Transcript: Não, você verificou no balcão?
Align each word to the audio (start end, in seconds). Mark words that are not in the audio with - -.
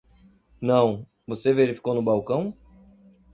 Não, 0.59 1.05
você 1.27 1.53
verificou 1.53 1.93
no 1.93 2.01
balcão? 2.01 2.57